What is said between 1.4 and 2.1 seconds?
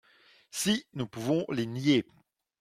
les nier